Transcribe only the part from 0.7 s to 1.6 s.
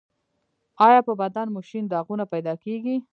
ایا په بدن مو